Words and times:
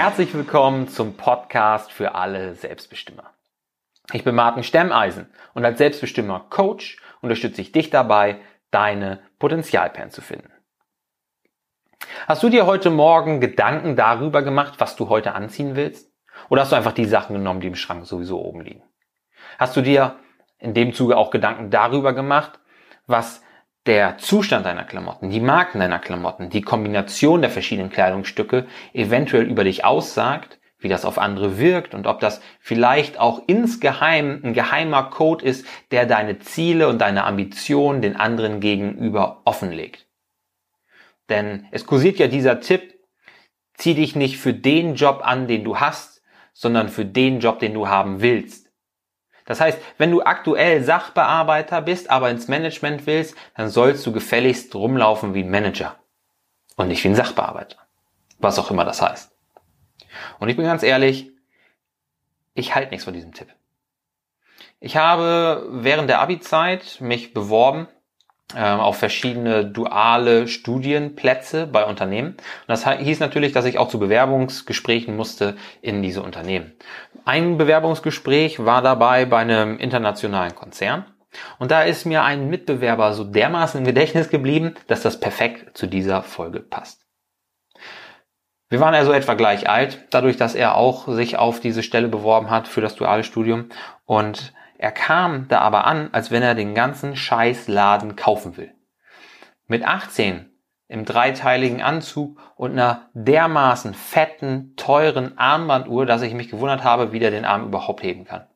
Herzlich 0.00 0.32
willkommen 0.32 0.86
zum 0.86 1.14
Podcast 1.14 1.90
für 1.90 2.14
alle 2.14 2.54
Selbstbestimmer. 2.54 3.32
Ich 4.12 4.22
bin 4.22 4.36
Martin 4.36 4.62
Stemmeisen 4.62 5.26
und 5.54 5.64
als 5.64 5.78
Selbstbestimmer 5.78 6.46
Coach 6.50 6.98
unterstütze 7.20 7.62
ich 7.62 7.72
dich 7.72 7.90
dabei, 7.90 8.38
deine 8.70 9.18
Potenzialperlen 9.40 10.12
zu 10.12 10.22
finden. 10.22 10.52
Hast 12.28 12.44
du 12.44 12.48
dir 12.48 12.64
heute 12.64 12.90
Morgen 12.90 13.40
Gedanken 13.40 13.96
darüber 13.96 14.42
gemacht, 14.42 14.74
was 14.78 14.94
du 14.94 15.08
heute 15.08 15.34
anziehen 15.34 15.74
willst? 15.74 16.12
Oder 16.48 16.62
hast 16.62 16.70
du 16.70 16.76
einfach 16.76 16.92
die 16.92 17.04
Sachen 17.04 17.34
genommen, 17.34 17.60
die 17.60 17.66
im 17.66 17.74
Schrank 17.74 18.06
sowieso 18.06 18.40
oben 18.40 18.60
liegen? 18.60 18.84
Hast 19.58 19.76
du 19.76 19.80
dir 19.80 20.14
in 20.60 20.74
dem 20.74 20.92
Zuge 20.92 21.16
auch 21.16 21.32
Gedanken 21.32 21.70
darüber 21.70 22.12
gemacht, 22.12 22.60
was 23.08 23.42
der 23.88 24.18
Zustand 24.18 24.66
deiner 24.66 24.84
Klamotten, 24.84 25.30
die 25.30 25.40
Marken 25.40 25.80
deiner 25.80 25.98
Klamotten, 25.98 26.50
die 26.50 26.60
Kombination 26.60 27.40
der 27.40 27.50
verschiedenen 27.50 27.90
Kleidungsstücke 27.90 28.66
eventuell 28.92 29.44
über 29.44 29.64
dich 29.64 29.82
aussagt, 29.82 30.60
wie 30.78 30.88
das 30.88 31.06
auf 31.06 31.16
andere 31.16 31.58
wirkt 31.58 31.94
und 31.94 32.06
ob 32.06 32.20
das 32.20 32.42
vielleicht 32.60 33.18
auch 33.18 33.42
insgeheim 33.46 34.42
ein 34.44 34.52
geheimer 34.52 35.04
Code 35.04 35.42
ist, 35.44 35.66
der 35.90 36.04
deine 36.04 36.38
Ziele 36.38 36.86
und 36.88 36.98
deine 36.98 37.24
Ambitionen 37.24 38.02
den 38.02 38.14
anderen 38.14 38.60
gegenüber 38.60 39.40
offenlegt. 39.46 40.06
Denn 41.30 41.66
es 41.70 41.86
kursiert 41.86 42.18
ja 42.18 42.26
dieser 42.26 42.60
Tipp, 42.60 42.94
zieh 43.72 43.94
dich 43.94 44.14
nicht 44.14 44.36
für 44.36 44.52
den 44.52 44.96
Job 44.96 45.22
an, 45.24 45.48
den 45.48 45.64
du 45.64 45.78
hast, 45.78 46.22
sondern 46.52 46.90
für 46.90 47.06
den 47.06 47.40
Job, 47.40 47.58
den 47.58 47.72
du 47.72 47.88
haben 47.88 48.20
willst. 48.20 48.67
Das 49.48 49.62
heißt, 49.62 49.80
wenn 49.96 50.10
du 50.10 50.20
aktuell 50.22 50.84
Sachbearbeiter 50.84 51.80
bist, 51.80 52.10
aber 52.10 52.28
ins 52.28 52.48
Management 52.48 53.06
willst, 53.06 53.34
dann 53.56 53.70
sollst 53.70 54.04
du 54.04 54.12
gefälligst 54.12 54.74
rumlaufen 54.74 55.32
wie 55.32 55.42
ein 55.42 55.50
Manager 55.50 55.96
und 56.76 56.88
nicht 56.88 57.02
wie 57.02 57.08
ein 57.08 57.14
Sachbearbeiter. 57.14 57.78
Was 58.38 58.58
auch 58.58 58.70
immer 58.70 58.84
das 58.84 59.00
heißt. 59.00 59.32
Und 60.38 60.50
ich 60.50 60.56
bin 60.56 60.66
ganz 60.66 60.82
ehrlich, 60.82 61.30
ich 62.52 62.74
halte 62.74 62.90
nichts 62.90 63.04
von 63.04 63.14
diesem 63.14 63.32
Tipp. 63.32 63.48
Ich 64.80 64.98
habe 64.98 65.66
während 65.70 66.10
der 66.10 66.20
Abi-Zeit 66.20 67.00
mich 67.00 67.32
beworben 67.32 67.88
ähm, 68.56 68.80
auf 68.80 68.96
verschiedene 68.96 69.66
duale 69.66 70.48
Studienplätze 70.48 71.66
bei 71.66 71.84
Unternehmen. 71.84 72.30
Und 72.30 72.68
das 72.68 72.88
hieß 72.88 73.20
natürlich, 73.20 73.52
dass 73.52 73.66
ich 73.66 73.78
auch 73.78 73.88
zu 73.88 73.98
Bewerbungsgesprächen 73.98 75.14
musste 75.16 75.56
in 75.82 76.02
diese 76.02 76.22
Unternehmen. 76.22 76.72
Ein 77.24 77.58
Bewerbungsgespräch 77.58 78.64
war 78.64 78.80
dabei 78.80 79.26
bei 79.26 79.38
einem 79.38 79.78
internationalen 79.78 80.54
Konzern. 80.54 81.04
Und 81.58 81.70
da 81.70 81.82
ist 81.82 82.06
mir 82.06 82.24
ein 82.24 82.48
Mitbewerber 82.48 83.12
so 83.12 83.22
dermaßen 83.22 83.80
im 83.80 83.86
Gedächtnis 83.86 84.30
geblieben, 84.30 84.74
dass 84.86 85.02
das 85.02 85.20
perfekt 85.20 85.76
zu 85.76 85.86
dieser 85.86 86.22
Folge 86.22 86.60
passt. 86.60 87.04
Wir 88.70 88.80
waren 88.80 88.94
also 88.94 89.12
etwa 89.12 89.34
gleich 89.34 89.68
alt, 89.68 90.06
dadurch, 90.10 90.36
dass 90.36 90.54
er 90.54 90.74
auch 90.74 91.08
sich 91.08 91.38
auf 91.38 91.60
diese 91.60 91.82
Stelle 91.82 92.08
beworben 92.08 92.50
hat 92.50 92.68
für 92.68 92.80
das 92.80 92.96
duale 92.96 93.24
Studium. 93.24 93.70
Und 94.04 94.52
er 94.78 94.92
kam 94.92 95.48
da 95.48 95.60
aber 95.60 95.86
an, 95.86 96.08
als 96.12 96.30
wenn 96.30 96.42
er 96.42 96.54
den 96.54 96.74
ganzen 96.74 97.16
Scheißladen 97.16 98.14
kaufen 98.14 98.56
will. 98.56 98.72
Mit 99.66 99.84
18 99.84 100.50
im 100.86 101.04
dreiteiligen 101.04 101.82
Anzug 101.82 102.40
und 102.56 102.72
einer 102.72 103.10
dermaßen 103.12 103.92
fetten, 103.92 104.74
teuren 104.76 105.36
Armbanduhr, 105.36 106.06
dass 106.06 106.22
ich 106.22 106.32
mich 106.32 106.48
gewundert 106.48 106.84
habe, 106.84 107.12
wie 107.12 107.18
der 107.18 107.30
den 107.30 107.44
Arm 107.44 107.66
überhaupt 107.66 108.02
heben 108.02 108.24
kann. 108.24 108.46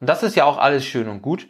Und 0.00 0.08
das 0.08 0.22
ist 0.22 0.34
ja 0.34 0.44
auch 0.44 0.58
alles 0.58 0.84
schön 0.84 1.08
und 1.08 1.22
gut, 1.22 1.48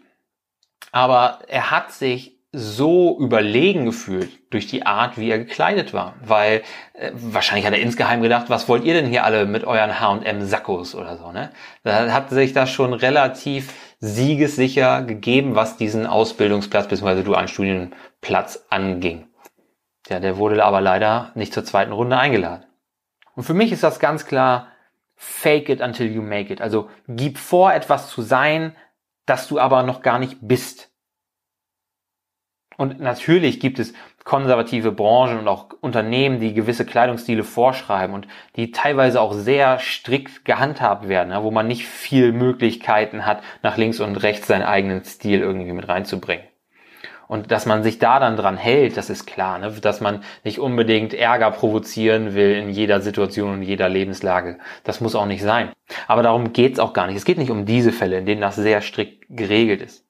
aber 0.92 1.38
er 1.48 1.70
hat 1.70 1.92
sich 1.92 2.35
so 2.58 3.18
überlegen 3.20 3.84
gefühlt 3.84 4.30
durch 4.50 4.66
die 4.66 4.86
Art, 4.86 5.18
wie 5.18 5.30
er 5.30 5.38
gekleidet 5.38 5.92
war. 5.92 6.14
Weil 6.24 6.62
äh, 6.94 7.10
wahrscheinlich 7.12 7.66
hat 7.66 7.74
er 7.74 7.80
insgeheim 7.80 8.22
gedacht, 8.22 8.48
was 8.48 8.66
wollt 8.66 8.82
ihr 8.84 8.94
denn 8.94 9.06
hier 9.06 9.24
alle 9.24 9.44
mit 9.44 9.64
euren 9.64 10.00
H&M-Sackos 10.00 10.94
oder 10.94 11.18
so, 11.18 11.32
ne? 11.32 11.50
Da 11.82 12.10
hat 12.12 12.30
sich 12.30 12.54
das 12.54 12.70
schon 12.70 12.94
relativ 12.94 13.74
siegessicher 14.00 15.02
gegeben, 15.02 15.54
was 15.54 15.76
diesen 15.76 16.06
Ausbildungsplatz 16.06 16.88
bzw. 16.88 17.22
dualen 17.24 17.48
Studienplatz 17.48 18.64
anging. 18.70 19.28
Ja, 20.08 20.18
der 20.18 20.38
wurde 20.38 20.64
aber 20.64 20.80
leider 20.80 21.32
nicht 21.34 21.52
zur 21.52 21.64
zweiten 21.64 21.92
Runde 21.92 22.16
eingeladen. 22.16 22.64
Und 23.34 23.42
für 23.42 23.54
mich 23.54 23.70
ist 23.70 23.82
das 23.82 24.00
ganz 24.00 24.24
klar, 24.24 24.68
fake 25.14 25.68
it 25.68 25.82
until 25.82 26.10
you 26.10 26.22
make 26.22 26.50
it. 26.50 26.62
Also 26.62 26.88
gib 27.06 27.36
vor, 27.36 27.74
etwas 27.74 28.08
zu 28.08 28.22
sein, 28.22 28.74
das 29.26 29.46
du 29.46 29.58
aber 29.58 29.82
noch 29.82 30.00
gar 30.00 30.18
nicht 30.18 30.38
bist. 30.40 30.90
Und 32.76 33.00
natürlich 33.00 33.60
gibt 33.60 33.78
es 33.78 33.94
konservative 34.24 34.92
Branchen 34.92 35.38
und 35.38 35.48
auch 35.48 35.68
Unternehmen, 35.80 36.40
die 36.40 36.52
gewisse 36.52 36.84
Kleidungsstile 36.84 37.44
vorschreiben 37.44 38.14
und 38.14 38.26
die 38.56 38.72
teilweise 38.72 39.20
auch 39.20 39.32
sehr 39.32 39.78
strikt 39.78 40.44
gehandhabt 40.44 41.08
werden, 41.08 41.32
wo 41.42 41.50
man 41.50 41.68
nicht 41.68 41.86
viel 41.86 42.32
Möglichkeiten 42.32 43.24
hat, 43.24 43.42
nach 43.62 43.76
links 43.76 44.00
und 44.00 44.16
rechts 44.16 44.48
seinen 44.48 44.64
eigenen 44.64 45.04
Stil 45.04 45.40
irgendwie 45.40 45.72
mit 45.72 45.88
reinzubringen. 45.88 46.44
Und 47.28 47.50
dass 47.50 47.66
man 47.66 47.82
sich 47.82 47.98
da 47.98 48.20
dann 48.20 48.36
dran 48.36 48.56
hält, 48.56 48.96
das 48.96 49.10
ist 49.10 49.26
klar, 49.26 49.58
ne? 49.58 49.72
dass 49.80 50.00
man 50.00 50.22
nicht 50.44 50.60
unbedingt 50.60 51.12
Ärger 51.12 51.50
provozieren 51.50 52.34
will 52.34 52.52
in 52.52 52.70
jeder 52.70 53.00
Situation 53.00 53.54
und 53.54 53.62
jeder 53.62 53.88
Lebenslage. 53.88 54.58
Das 54.84 55.00
muss 55.00 55.16
auch 55.16 55.26
nicht 55.26 55.42
sein. 55.42 55.72
Aber 56.06 56.22
darum 56.22 56.52
geht's 56.52 56.78
auch 56.78 56.92
gar 56.92 57.06
nicht. 57.06 57.16
Es 57.16 57.24
geht 57.24 57.38
nicht 57.38 57.50
um 57.50 57.66
diese 57.66 57.92
Fälle, 57.92 58.18
in 58.18 58.26
denen 58.26 58.40
das 58.40 58.56
sehr 58.56 58.80
strikt 58.80 59.24
geregelt 59.28 59.82
ist. 59.82 60.05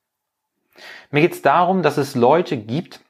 Mir 1.11 1.23
geht 1.23 1.33
es 1.33 1.43
darum, 1.43 1.83
dass 1.83 1.97
es 1.97 2.15
Leute 2.15 2.57
gibt, 2.57 3.01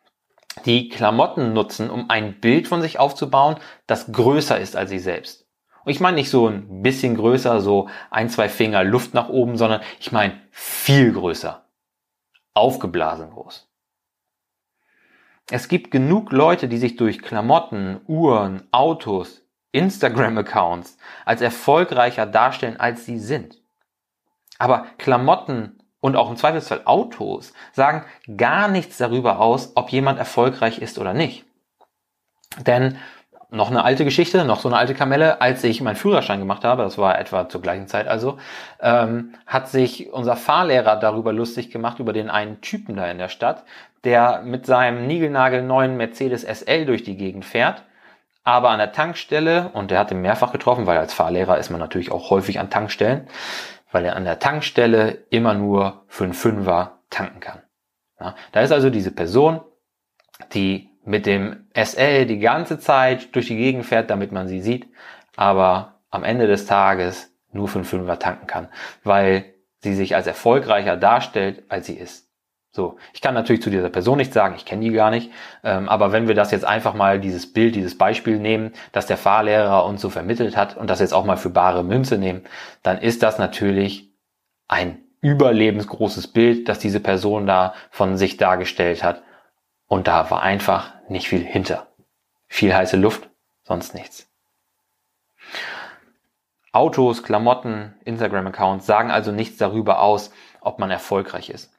die 0.65 0.89
Klamotten 0.89 1.53
nutzen, 1.53 1.91
um 1.91 2.11
ein 2.11 2.41
Bild 2.41 2.69
von 2.69 2.81
sich 2.81 2.99
aufzubauen, 2.99 3.57
das 3.87 4.11
größer 4.13 4.59
ist 4.59 4.77
als 4.77 4.91
sie 4.91 4.99
selbst. 4.99 5.47
Und 5.85 5.93
ich 5.93 6.01
meine 6.01 6.17
nicht 6.17 6.31
so 6.31 6.49
ein 6.49 6.83
bisschen 6.83 7.17
größer, 7.17 7.61
so 7.61 7.89
ein, 8.11 8.29
zwei 8.29 8.49
Finger 8.49 8.83
Luft 8.83 9.15
nach 9.15 9.29
oben, 9.29 9.57
sondern 9.57 9.83
ich 10.01 10.11
meine 10.11 10.41
viel 10.51 11.13
größer. 11.13 11.65
Aufgeblasen 12.55 13.31
groß. 13.31 13.71
Es 15.49 15.69
gibt 15.69 15.93
genug 15.93 16.33
Leute, 16.33 16.67
die 16.67 16.79
sich 16.79 16.97
durch 16.97 17.23
Klamotten, 17.23 18.01
Uhren, 18.09 18.67
Autos, 18.73 19.43
Instagram-Accounts 19.71 20.99
als 21.25 21.41
erfolgreicher 21.41 22.27
darstellen, 22.27 22.81
als 22.81 23.05
sie 23.05 23.21
sind. 23.21 23.63
Aber 24.59 24.87
Klamotten 24.99 25.79
und 26.07 26.15
auch 26.15 26.31
im 26.31 26.37
Zweifelsfall 26.37 26.83
Autos 26.85 27.53
sagen 27.73 28.05
gar 28.37 28.69
nichts 28.69 28.97
darüber 28.97 29.41
aus, 29.41 29.73
ob 29.75 29.91
jemand 29.91 30.21
erfolgreich 30.21 30.79
ist 30.79 31.01
oder 31.01 31.13
nicht. 31.13 31.45
Denn 32.65 32.97
noch 33.51 33.71
eine 33.71 33.85
alte 33.85 34.05
Geschichte, 34.05 34.45
noch 34.45 34.61
so 34.61 34.69
eine 34.69 34.77
alte 34.77 34.95
Kamelle, 34.95 35.41
als 35.41 35.65
ich 35.65 35.81
meinen 35.81 35.97
Führerschein 35.97 36.39
gemacht 36.39 36.65
habe, 36.65 36.85
das 36.85 36.97
war 36.97 37.19
etwa 37.19 37.49
zur 37.49 37.61
gleichen 37.61 37.89
Zeit 37.89 38.07
also, 38.07 38.39
ähm, 38.81 39.35
hat 39.47 39.69
sich 39.69 40.13
unser 40.13 40.37
Fahrlehrer 40.37 40.95
darüber 40.95 41.33
lustig 41.33 41.71
gemacht, 41.73 41.99
über 41.99 42.13
den 42.13 42.31
einen 42.31 42.61
Typen 42.61 42.95
da 42.95 43.11
in 43.11 43.19
der 43.19 43.29
Stadt, 43.29 43.65
der 44.05 44.43
mit 44.43 44.65
seinem 44.65 45.09
niegelnagelneuen 45.09 45.97
Mercedes 45.97 46.45
SL 46.45 46.87
durch 46.87 47.03
die 47.03 47.17
Gegend 47.17 47.45
fährt, 47.45 47.83
aber 48.45 48.71
an 48.71 48.79
der 48.79 48.93
Tankstelle, 48.93 49.71
und 49.73 49.91
der 49.91 49.99
hat 49.99 50.13
ihn 50.13 50.23
mehrfach 50.23 50.53
getroffen, 50.53 50.87
weil 50.87 50.99
als 50.99 51.13
Fahrlehrer 51.13 51.59
ist 51.59 51.71
man 51.71 51.81
natürlich 51.81 52.13
auch 52.13 52.31
häufig 52.31 52.61
an 52.61 52.71
Tankstellen, 52.71 53.27
weil 53.97 54.05
er 54.05 54.17
an 54.17 54.27
der 54.27 54.39
Tankstelle 54.39 55.25
immer 55.31 55.55
nur 55.55 56.05
für 56.07 56.25
einen 56.25 56.35
Fünfer 56.35 56.99
tanken 57.09 57.41
kann. 57.41 57.63
Ja, 58.21 58.35
da 58.53 58.61
ist 58.61 58.71
also 58.71 58.91
diese 58.91 59.11
Person, 59.11 59.63
die 60.53 60.91
mit 61.07 61.25
dem 61.25 61.67
SL 61.73 62.27
die 62.27 62.39
ganze 62.39 62.79
Zeit 62.79 63.35
durch 63.35 63.47
die 63.47 63.57
Gegend 63.57 63.87
fährt, 63.87 64.11
damit 64.11 64.33
man 64.33 64.49
sie 64.49 64.61
sieht, 64.61 64.87
aber 65.35 66.03
am 66.11 66.25
Ende 66.25 66.47
des 66.47 66.67
Tages 66.67 67.35
nur 67.53 67.69
für 67.69 67.79
einen 67.79 67.87
Fünfer 67.87 68.19
tanken 68.19 68.47
kann, 68.47 68.69
weil 69.03 69.55
sie 69.79 69.95
sich 69.95 70.15
als 70.15 70.27
erfolgreicher 70.27 70.99
darstellt, 70.99 71.63
als 71.71 71.87
sie 71.87 71.97
ist. 71.97 72.26
So, 72.77 72.99
ich 73.15 73.23
kann 73.23 73.33
natürlich 73.33 73.63
zu 73.63 73.71
dieser 73.71 73.89
Person 73.89 74.19
nichts 74.19 74.35
sagen, 74.35 74.55
ich 74.55 74.67
kenne 74.67 74.83
die 74.83 74.93
gar 74.93 75.11
nicht, 75.11 75.33
ähm, 75.65 75.89
aber 75.89 76.13
wenn 76.13 76.29
wir 76.29 76.35
das 76.35 76.51
jetzt 76.51 76.67
einfach 76.67 76.93
mal 76.93 77.19
dieses 77.19 77.51
Bild, 77.51 77.75
dieses 77.75 77.97
Beispiel 77.97 78.39
nehmen, 78.39 78.75
das 78.93 79.07
der 79.07 79.17
Fahrlehrer 79.17 79.87
uns 79.87 80.03
so 80.03 80.11
vermittelt 80.11 80.59
hat 80.59 80.77
und 80.77 80.91
das 80.91 81.01
jetzt 81.01 81.15
auch 81.15 81.25
mal 81.25 81.39
für 81.39 81.49
bare 81.49 81.83
Münze 81.83 82.19
nehmen, 82.19 82.45
dann 82.83 82.99
ist 82.99 83.23
das 83.23 83.39
natürlich 83.39 84.11
ein 84.69 84.99
überlebensgroßes 85.23 86.27
Bild, 86.29 86.69
das 86.69 86.79
diese 86.79 87.01
Person 87.01 87.47
da 87.47 87.73
von 87.91 88.19
sich 88.19 88.37
dargestellt 88.37 89.03
hat. 89.03 89.23
Und 89.87 90.07
da 90.07 90.31
war 90.31 90.43
einfach 90.43 90.93
nicht 91.09 91.29
viel 91.29 91.43
hinter. 91.43 91.87
Viel 92.47 92.75
heiße 92.75 92.99
Luft, 92.99 93.31
sonst 93.65 93.95
nichts. 93.95 94.29
Autos, 96.73 97.23
Klamotten, 97.23 97.95
Instagram-Accounts 98.05 98.85
sagen 98.85 99.11
also 99.11 99.33
nichts 99.33 99.57
darüber 99.57 100.03
aus, 100.03 100.31
ob 100.61 100.79
man 100.79 100.91
erfolgreich 100.91 101.49
ist. 101.49 101.73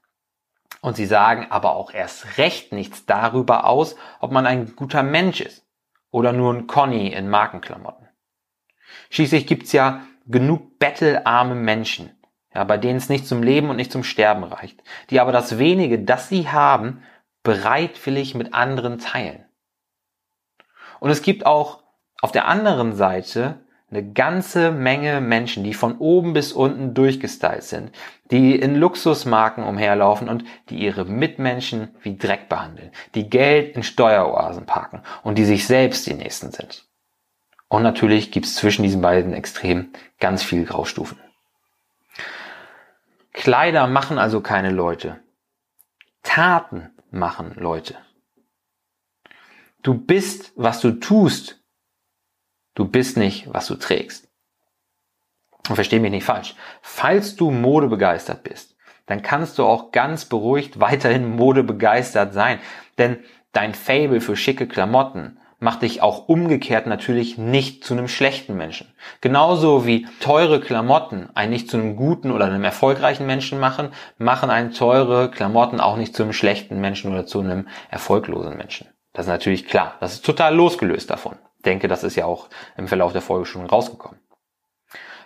Und 0.82 0.96
sie 0.96 1.06
sagen 1.06 1.48
aber 1.50 1.76
auch 1.76 1.92
erst 1.92 2.38
recht 2.38 2.72
nichts 2.72 3.06
darüber 3.06 3.66
aus, 3.66 3.96
ob 4.20 4.32
man 4.32 4.46
ein 4.46 4.76
guter 4.76 5.04
Mensch 5.04 5.42
ist 5.42 5.66
oder 6.12 6.34
nur 6.34 6.54
ein 6.54 6.68
Conny 6.68 7.08
in 7.08 7.30
Markenklamotten. 7.30 8.08
Schließlich 9.10 9.48
gibt's 9.48 9.72
ja 9.72 10.02
genug 10.26 10.80
bettelarme 10.80 11.56
Menschen, 11.56 12.12
ja, 12.54 12.64
bei 12.64 12.78
denen 12.78 12.98
es 12.98 13.10
nicht 13.10 13.28
zum 13.28 13.44
Leben 13.44 13.70
und 13.70 13.76
nicht 13.76 13.92
zum 13.92 14.04
Sterben 14.04 14.44
reicht, 14.44 14.84
die 15.10 15.20
aber 15.20 15.32
das 15.32 15.58
wenige, 15.58 16.00
das 16.00 16.30
sie 16.30 16.50
haben, 16.50 17.04
bereitwillig 17.44 18.36
mit 18.36 18.54
anderen 18.54 19.00
teilen. 19.00 19.46
Und 21.00 21.10
es 21.10 21.22
gibt 21.22 21.46
auch 21.46 21.84
Auf 22.20 22.32
der 22.32 22.48
anderen 22.48 22.96
Seite 22.96 23.67
eine 23.90 24.12
ganze 24.12 24.72
Menge 24.72 25.22
Menschen, 25.22 25.64
die 25.64 25.74
von 25.74 25.98
oben 25.98 26.34
bis 26.34 26.52
unten 26.52 26.94
durchgestylt 26.94 27.64
sind, 27.64 27.92
die 28.32 28.56
in 28.56 28.76
Luxusmarken 28.76 29.64
umherlaufen 29.64 30.28
und 30.28 30.44
die 30.70 30.80
ihre 30.80 31.06
Mitmenschen 31.06 31.96
wie 32.02 32.18
Dreck 32.18 32.50
behandeln, 32.50 32.92
die 33.16 33.30
Geld 33.30 33.76
in 33.76 33.84
Steueroasen 33.84 34.66
parken 34.66 35.04
und 35.24 35.38
die 35.38 35.46
sich 35.46 35.66
selbst 35.66 36.06
die 36.06 36.16
Nächsten 36.16 36.52
sind. 36.52 36.86
Und 37.70 37.84
natürlich 37.84 38.32
gibt's 38.32 38.56
zwischen 38.56 38.84
diesen 38.84 39.02
beiden 39.02 39.34
Extremen 39.34 39.94
ganz 40.20 40.44
viel 40.44 40.66
Graustufen. 40.66 41.20
Kleider 43.34 43.88
machen 43.88 44.18
also 44.18 44.42
keine 44.42 44.72
Leute. 44.72 45.20
Taten 46.24 46.90
machen 47.12 47.54
Leute. 47.56 47.96
Du 49.84 49.94
bist, 49.94 50.52
was 50.56 50.82
du 50.82 50.92
tust. 50.94 51.64
Du 52.78 52.86
bist 52.86 53.18
nicht, 53.18 53.52
was 53.52 53.66
du 53.66 53.74
trägst. 53.74 54.30
Und 55.68 55.74
versteh 55.74 55.98
mich 55.98 56.12
nicht 56.12 56.26
falsch. 56.26 56.54
Falls 56.84 57.36
du 57.36 57.50
modebegeistert 57.50 58.44
bist, 58.44 58.78
dann 59.08 59.24
kannst 59.24 59.58
du 59.58 59.66
auch 59.66 59.92
ganz 59.92 60.26
beruhigt 60.26 60.80
weiterhin 60.80 61.28
modebegeistert 61.28 62.36
sein. 62.36 62.60
Denn 63.00 63.18
dein 63.52 63.74
Fable 63.74 64.22
für 64.22 64.36
schicke 64.36 64.68
Klamotten 64.68 65.40
macht 65.58 65.82
dich 65.82 66.04
auch 66.04 66.28
umgekehrt 66.28 66.86
natürlich 66.86 67.40
nicht 67.40 67.84
zu 67.84 67.96
einem 67.96 68.08
schlechten 68.08 68.56
Menschen. 68.56 68.94
Genauso 69.22 69.88
wie 69.88 70.06
teure 70.20 70.60
Klamotten 70.60 71.32
einen 71.34 71.54
nicht 71.54 71.72
zu 71.72 71.78
einem 71.78 71.96
guten 71.96 72.30
oder 72.30 72.46
einem 72.46 72.64
erfolgreichen 72.64 73.26
Menschen 73.26 73.60
machen, 73.60 73.90
machen 74.20 74.52
einen 74.52 74.72
teure 74.72 75.32
Klamotten 75.32 75.80
auch 75.80 75.98
nicht 75.98 76.16
zu 76.16 76.22
einem 76.22 76.34
schlechten 76.34 76.80
Menschen 76.80 77.12
oder 77.12 77.26
zu 77.26 77.40
einem 77.40 77.68
erfolglosen 77.90 78.56
Menschen. 78.56 78.88
Das 79.18 79.26
ist 79.26 79.32
natürlich 79.32 79.66
klar. 79.66 79.96
Das 80.00 80.14
ist 80.14 80.24
total 80.24 80.54
losgelöst 80.54 81.10
davon. 81.10 81.38
Ich 81.56 81.64
denke, 81.64 81.88
das 81.88 82.04
ist 82.04 82.16
ja 82.16 82.26
auch 82.26 82.50
im 82.78 82.88
Verlauf 82.88 83.14
der 83.14 83.24
Folge 83.24 83.48
schon 83.48 83.66
rausgekommen. 83.66 84.20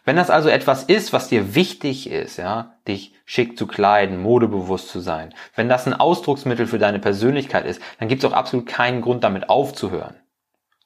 Wenn 0.05 0.15
das 0.15 0.29
also 0.29 0.47
etwas 0.47 0.83
ist, 0.83 1.11
was 1.11 1.27
dir 1.27 1.55
wichtig 1.55 2.09
ist, 2.09 2.37
ja, 2.37 2.77
dich 2.87 3.13
schick 3.25 3.57
zu 3.57 3.67
kleiden, 3.67 4.21
modebewusst 4.21 4.87
zu 4.87 5.01
sein, 5.01 5.33
wenn 5.57 5.67
das 5.67 5.87
ein 5.87 5.93
Ausdrucksmittel 5.93 6.67
für 6.67 6.79
deine 6.79 6.99
Persönlichkeit 6.99 7.65
ist, 7.65 7.81
dann 7.99 8.07
gibt 8.07 8.23
es 8.23 8.31
auch 8.31 8.33
absolut 8.33 8.65
keinen 8.65 9.01
Grund 9.01 9.25
damit 9.25 9.49
aufzuhören. 9.49 10.15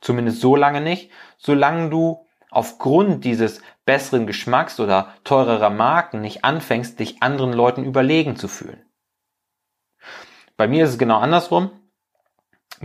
Zumindest 0.02 0.42
so 0.42 0.56
lange 0.56 0.81
nicht, 0.81 1.12
solange 1.38 1.92
du 1.92 2.25
aufgrund 2.50 3.24
dieses 3.24 3.62
besseren 3.86 4.25
Geschmacks 4.25 4.80
oder 4.80 5.13
teurerer 5.24 5.69
Marken 5.69 6.22
nicht 6.22 6.44
anfängst, 6.44 7.00
dich 7.00 7.22
anderen 7.22 7.54
Leuten 7.54 7.84
überlegen 7.84 8.36
zu 8.36 8.48
fühlen. 8.48 8.84
Bei 10.57 10.68
mir 10.68 10.86
ist 10.86 10.90
es 10.90 10.98
genau 10.98 11.19
andersrum. 11.19 11.69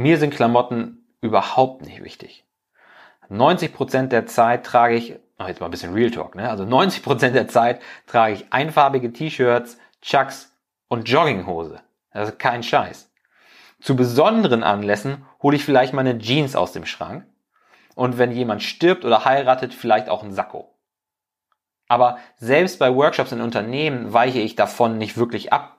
Mir 0.00 0.16
sind 0.16 0.34
Klamotten 0.34 1.04
überhaupt 1.20 1.82
nicht 1.82 2.02
wichtig. 2.02 2.46
90% 3.28 4.06
der 4.06 4.24
Zeit 4.24 4.64
trage 4.64 4.94
ich, 4.94 5.18
oh 5.38 5.44
jetzt 5.44 5.60
mal 5.60 5.66
ein 5.66 5.70
bisschen 5.70 5.92
Real 5.92 6.10
Talk, 6.10 6.34
ne? 6.36 6.48
Also 6.48 6.64
90% 6.64 7.32
der 7.32 7.48
Zeit 7.48 7.82
trage 8.06 8.32
ich 8.32 8.50
einfarbige 8.50 9.12
T-Shirts, 9.12 9.76
Chucks 10.00 10.56
und 10.88 11.06
Jogginghose. 11.06 11.82
Das 12.14 12.30
ist 12.30 12.38
kein 12.38 12.62
Scheiß. 12.62 13.10
Zu 13.82 13.94
besonderen 13.94 14.62
Anlässen 14.62 15.26
hole 15.42 15.56
ich 15.56 15.66
vielleicht 15.66 15.92
meine 15.92 16.16
Jeans 16.16 16.56
aus 16.56 16.72
dem 16.72 16.86
Schrank. 16.86 17.26
Und 17.94 18.16
wenn 18.16 18.32
jemand 18.32 18.62
stirbt 18.62 19.04
oder 19.04 19.26
heiratet, 19.26 19.74
vielleicht 19.74 20.08
auch 20.08 20.22
ein 20.22 20.32
Sakko. 20.32 20.74
Aber 21.88 22.16
selbst 22.38 22.78
bei 22.78 22.94
Workshops 22.94 23.32
in 23.32 23.42
Unternehmen 23.42 24.14
weiche 24.14 24.40
ich 24.40 24.56
davon 24.56 24.96
nicht 24.96 25.18
wirklich 25.18 25.52
ab. 25.52 25.76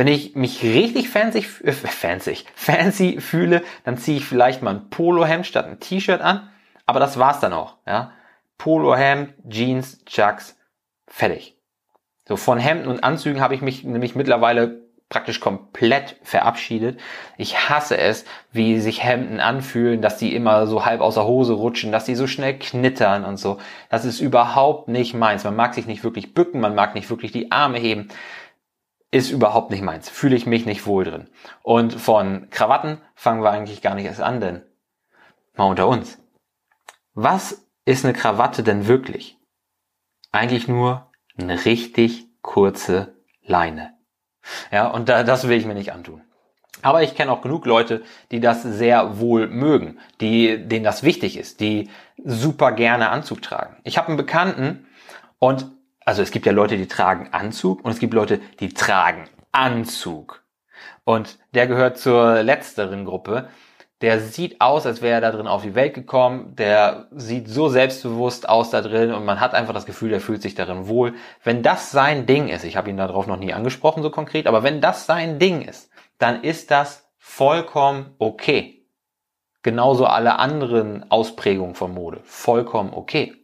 Wenn 0.00 0.08
ich 0.08 0.34
mich 0.34 0.62
richtig 0.62 1.10
fancy, 1.10 1.44
äh, 1.62 1.72
fancy, 1.72 2.38
fancy 2.54 3.20
fühle, 3.20 3.62
dann 3.84 3.98
ziehe 3.98 4.16
ich 4.16 4.24
vielleicht 4.24 4.62
mal 4.62 4.74
ein 4.74 4.88
Polohemd 4.88 5.46
statt 5.46 5.66
ein 5.66 5.78
T-Shirt 5.78 6.22
an. 6.22 6.48
Aber 6.86 7.00
das 7.00 7.18
war's 7.18 7.40
dann 7.40 7.52
auch. 7.52 7.76
Ja? 7.86 8.12
Polohemd, 8.56 9.34
Jeans, 9.46 10.02
Chucks, 10.06 10.56
fertig. 11.06 11.54
So 12.26 12.36
von 12.36 12.58
Hemden 12.58 12.88
und 12.88 13.04
Anzügen 13.04 13.42
habe 13.42 13.54
ich 13.54 13.60
mich 13.60 13.84
nämlich 13.84 14.14
mittlerweile 14.14 14.80
praktisch 15.10 15.38
komplett 15.38 16.16
verabschiedet. 16.22 16.98
Ich 17.36 17.68
hasse 17.68 17.98
es, 17.98 18.24
wie 18.52 18.80
sich 18.80 19.04
Hemden 19.04 19.38
anfühlen, 19.38 20.00
dass 20.00 20.16
die 20.16 20.34
immer 20.34 20.66
so 20.66 20.86
halb 20.86 21.02
außer 21.02 21.26
Hose 21.26 21.52
rutschen, 21.52 21.92
dass 21.92 22.06
die 22.06 22.14
so 22.14 22.26
schnell 22.26 22.58
knittern 22.58 23.26
und 23.26 23.36
so. 23.36 23.58
Das 23.90 24.06
ist 24.06 24.20
überhaupt 24.20 24.88
nicht 24.88 25.12
meins. 25.12 25.44
Man 25.44 25.56
mag 25.56 25.74
sich 25.74 25.84
nicht 25.84 26.04
wirklich 26.04 26.32
bücken, 26.32 26.62
man 26.62 26.74
mag 26.74 26.94
nicht 26.94 27.10
wirklich 27.10 27.32
die 27.32 27.52
Arme 27.52 27.76
heben 27.76 28.08
ist 29.10 29.30
überhaupt 29.30 29.70
nicht 29.70 29.82
meins. 29.82 30.08
Fühle 30.08 30.36
ich 30.36 30.46
mich 30.46 30.66
nicht 30.66 30.86
wohl 30.86 31.04
drin. 31.04 31.28
Und 31.62 31.94
von 31.94 32.48
Krawatten 32.50 33.00
fangen 33.14 33.42
wir 33.42 33.50
eigentlich 33.50 33.82
gar 33.82 33.94
nicht 33.94 34.06
erst 34.06 34.20
an, 34.20 34.40
denn 34.40 34.62
mal 35.56 35.64
unter 35.64 35.88
uns. 35.88 36.18
Was 37.14 37.66
ist 37.84 38.04
eine 38.04 38.14
Krawatte 38.14 38.62
denn 38.62 38.86
wirklich? 38.86 39.36
Eigentlich 40.32 40.68
nur 40.68 41.10
eine 41.36 41.64
richtig 41.64 42.28
kurze 42.40 43.14
Leine. 43.42 43.94
Ja, 44.70 44.88
und 44.88 45.08
da, 45.08 45.24
das 45.24 45.48
will 45.48 45.58
ich 45.58 45.66
mir 45.66 45.74
nicht 45.74 45.92
antun. 45.92 46.22
Aber 46.82 47.02
ich 47.02 47.14
kenne 47.14 47.32
auch 47.32 47.42
genug 47.42 47.66
Leute, 47.66 48.02
die 48.30 48.40
das 48.40 48.62
sehr 48.62 49.18
wohl 49.18 49.48
mögen, 49.48 49.98
die, 50.20 50.66
denen 50.66 50.84
das 50.84 51.02
wichtig 51.02 51.36
ist, 51.36 51.60
die 51.60 51.90
super 52.24 52.72
gerne 52.72 53.10
Anzug 53.10 53.42
tragen. 53.42 53.76
Ich 53.84 53.98
habe 53.98 54.08
einen 54.08 54.16
Bekannten 54.16 54.86
und 55.38 55.70
also 56.04 56.22
es 56.22 56.30
gibt 56.30 56.46
ja 56.46 56.52
Leute, 56.52 56.76
die 56.76 56.88
tragen 56.88 57.28
Anzug 57.32 57.84
und 57.84 57.90
es 57.90 57.98
gibt 57.98 58.14
Leute, 58.14 58.40
die 58.58 58.70
tragen 58.70 59.28
Anzug. 59.52 60.42
Und 61.04 61.38
der 61.54 61.66
gehört 61.66 61.98
zur 61.98 62.42
letzteren 62.42 63.04
Gruppe. 63.04 63.48
Der 64.00 64.18
sieht 64.20 64.62
aus, 64.62 64.86
als 64.86 65.02
wäre 65.02 65.14
er 65.14 65.20
da 65.20 65.30
drin 65.30 65.46
auf 65.46 65.62
die 65.62 65.74
Welt 65.74 65.92
gekommen. 65.92 66.56
Der 66.56 67.08
sieht 67.10 67.48
so 67.48 67.68
selbstbewusst 67.68 68.48
aus 68.48 68.70
da 68.70 68.80
drin 68.80 69.12
und 69.12 69.26
man 69.26 69.40
hat 69.40 69.52
einfach 69.52 69.74
das 69.74 69.84
Gefühl, 69.84 70.08
der 70.08 70.22
fühlt 70.22 70.40
sich 70.40 70.54
darin 70.54 70.88
wohl. 70.88 71.14
Wenn 71.44 71.62
das 71.62 71.90
sein 71.90 72.24
Ding 72.24 72.48
ist, 72.48 72.64
ich 72.64 72.76
habe 72.76 72.88
ihn 72.88 72.96
darauf 72.96 73.26
noch 73.26 73.36
nie 73.36 73.52
angesprochen 73.52 74.02
so 74.02 74.10
konkret, 74.10 74.46
aber 74.46 74.62
wenn 74.62 74.80
das 74.80 75.04
sein 75.04 75.38
Ding 75.38 75.60
ist, 75.60 75.90
dann 76.18 76.42
ist 76.42 76.70
das 76.70 77.10
vollkommen 77.18 78.14
okay. 78.18 78.86
Genauso 79.62 80.06
alle 80.06 80.38
anderen 80.38 81.10
Ausprägungen 81.10 81.74
von 81.74 81.92
Mode. 81.92 82.20
Vollkommen 82.24 82.94
okay 82.94 83.39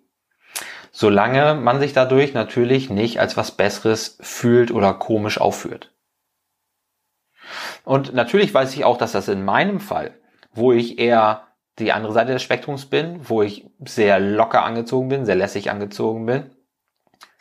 solange 0.96 1.54
man 1.54 1.78
sich 1.78 1.92
dadurch 1.92 2.32
natürlich 2.32 2.88
nicht 2.88 3.20
als 3.20 3.36
was 3.36 3.50
Besseres 3.50 4.16
fühlt 4.22 4.70
oder 4.70 4.94
komisch 4.94 5.38
aufführt. 5.38 5.92
Und 7.84 8.14
natürlich 8.14 8.54
weiß 8.54 8.74
ich 8.74 8.86
auch, 8.86 8.96
dass 8.96 9.12
das 9.12 9.28
in 9.28 9.44
meinem 9.44 9.78
Fall, 9.78 10.18
wo 10.52 10.72
ich 10.72 10.98
eher 10.98 11.48
die 11.78 11.92
andere 11.92 12.14
Seite 12.14 12.32
des 12.32 12.42
Spektrums 12.42 12.86
bin, 12.86 13.28
wo 13.28 13.42
ich 13.42 13.66
sehr 13.84 14.18
locker 14.18 14.64
angezogen 14.64 15.10
bin, 15.10 15.26
sehr 15.26 15.34
lässig 15.34 15.70
angezogen 15.70 16.24
bin, 16.24 16.50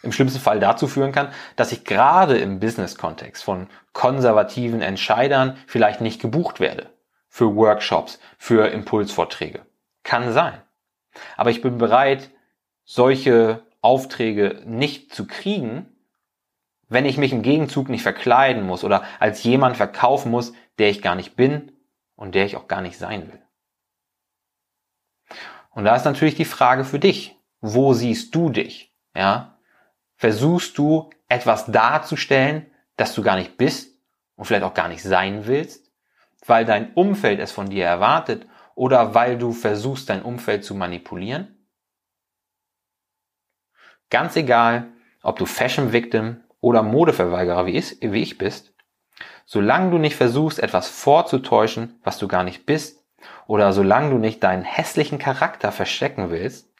im 0.03 0.11
schlimmsten 0.11 0.41
Fall 0.41 0.59
dazu 0.59 0.89
führen 0.89 1.13
kann, 1.13 1.29
dass 1.55 1.71
ich 1.71 1.85
gerade 1.85 2.37
im 2.37 2.59
Business-Kontext 2.59 3.41
von 3.41 3.67
konservativen 3.93 4.81
Entscheidern 4.81 5.55
vielleicht 5.65 6.01
nicht 6.01 6.19
gebucht 6.19 6.59
werde. 6.59 6.89
Für 7.29 7.55
Workshops, 7.55 8.19
für 8.37 8.67
Impulsvorträge. 8.67 9.65
Kann 10.03 10.33
sein. 10.33 10.61
Aber 11.37 11.51
ich 11.51 11.61
bin 11.61 11.77
bereit, 11.77 12.31
solche 12.85 13.65
Aufträge 13.81 14.61
nicht 14.65 15.13
zu 15.13 15.27
kriegen, 15.27 15.87
wenn 16.87 17.05
ich 17.05 17.17
mich 17.17 17.33
im 17.33 17.41
Gegenzug 17.41 17.89
nicht 17.89 18.03
verkleiden 18.03 18.65
muss 18.65 18.83
oder 18.83 19.03
als 19.19 19.43
jemand 19.43 19.75
verkaufen 19.75 20.31
muss, 20.31 20.53
der 20.77 20.89
ich 20.89 21.01
gar 21.01 21.15
nicht 21.15 21.35
bin 21.35 21.71
und 22.15 22.35
der 22.35 22.45
ich 22.45 22.55
auch 22.55 22.67
gar 22.67 22.81
nicht 22.81 22.97
sein 22.97 23.31
will. 23.31 23.41
Und 25.71 25.83
da 25.83 25.95
ist 25.95 26.05
natürlich 26.05 26.35
die 26.35 26.45
Frage 26.45 26.85
für 26.85 26.99
dich. 26.99 27.35
Wo 27.59 27.93
siehst 27.93 28.33
du 28.33 28.49
dich? 28.49 28.95
Ja? 29.15 29.57
Versuchst 30.15 30.77
du 30.77 31.09
etwas 31.27 31.65
darzustellen, 31.65 32.67
das 32.95 33.13
du 33.13 33.23
gar 33.23 33.35
nicht 33.35 33.57
bist 33.57 33.99
und 34.35 34.45
vielleicht 34.45 34.63
auch 34.63 34.73
gar 34.73 34.87
nicht 34.87 35.03
sein 35.03 35.47
willst, 35.47 35.91
weil 36.45 36.63
dein 36.63 36.93
Umfeld 36.93 37.39
es 37.39 37.51
von 37.51 37.69
dir 37.69 37.85
erwartet 37.85 38.47
oder 38.75 39.13
weil 39.15 39.37
du 39.37 39.51
versuchst, 39.51 40.09
dein 40.09 40.21
Umfeld 40.21 40.63
zu 40.63 40.75
manipulieren? 40.75 41.54
Ganz 44.09 44.35
egal, 44.35 44.87
ob 45.23 45.37
du 45.37 45.45
Fashion 45.45 45.91
Victim 45.91 46.43
oder 46.61 46.83
Modeverweigerer 46.83 47.65
wie 47.65 47.77
ich, 47.77 47.97
wie 48.01 48.21
ich 48.21 48.37
bist, 48.37 48.73
solange 49.45 49.91
du 49.91 49.97
nicht 49.97 50.15
versuchst, 50.15 50.59
etwas 50.59 50.87
vorzutäuschen, 50.87 51.99
was 52.03 52.17
du 52.17 52.27
gar 52.27 52.43
nicht 52.43 52.65
bist, 52.65 53.03
oder 53.47 53.73
solange 53.73 54.11
du 54.11 54.17
nicht 54.17 54.43
deinen 54.43 54.63
hässlichen 54.63 55.19
Charakter 55.19 55.71
verstecken 55.71 56.29
willst, 56.29 56.71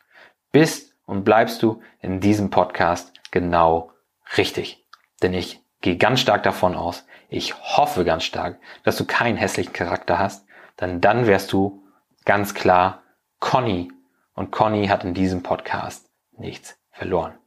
bist 0.52 0.96
und 1.06 1.24
bleibst 1.24 1.62
du 1.64 1.82
in 2.02 2.20
diesem 2.20 2.50
Podcast 2.50 3.14
genau 3.32 3.92
richtig. 4.38 4.86
Denn 5.22 5.34
ich 5.34 5.62
gehe 5.82 5.98
ganz 5.98 6.20
stark 6.20 6.44
davon 6.44 6.76
aus, 6.76 7.06
ich 7.30 7.56
hoffe 7.56 8.06
ganz 8.06 8.24
stark, 8.24 8.60
dass 8.84 8.98
du 8.98 9.06
keinen 9.06 9.38
hässlichen 9.38 9.74
Charakter 9.74 10.20
hast, 10.20 10.46
denn 10.80 11.02
dann 11.02 11.28
wärst 11.28 11.52
du 11.52 11.84
ganz 12.26 12.54
klar 12.54 13.04
Conny. 13.40 13.92
Und 14.34 14.52
Conny 14.52 14.88
hat 14.88 15.04
in 15.04 15.14
diesem 15.14 15.44
Podcast 15.44 16.10
nichts 16.38 16.78
verloren. 16.96 17.38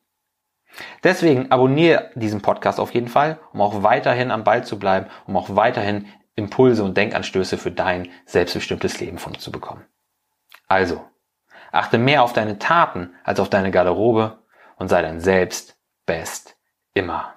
Deswegen 1.03 1.51
abonniere 1.51 2.11
diesen 2.15 2.43
Podcast 2.43 2.79
auf 2.79 2.95
jeden 2.95 3.09
Fall, 3.09 3.41
um 3.53 3.61
auch 3.61 3.83
weiterhin 3.83 4.31
am 4.31 4.45
Ball 4.45 4.65
zu 4.65 4.79
bleiben, 4.79 5.07
um 5.27 5.37
auch 5.37 5.57
weiterhin 5.57 6.07
Impulse 6.37 6.85
und 6.85 6.97
Denkanstöße 6.97 7.59
für 7.59 7.73
dein 7.73 8.09
selbstbestimmtes 8.27 9.01
Leben 9.01 9.19
von 9.19 9.35
uns 9.35 9.43
zu 9.43 9.51
bekommen. 9.51 9.85
Also, 10.69 11.05
Achte 11.73 11.99
mehr 11.99 12.23
auf 12.23 12.33
deine 12.33 12.59
Taten 12.59 13.15
als 13.25 13.41
auf 13.41 13.51
deine 13.51 13.71
Garderobe 13.71 14.39
und 14.77 14.89
sei 14.89 15.03
dein 15.03 15.21
Selbst 15.21 15.79
best 16.07 16.57
immer. 16.95 17.35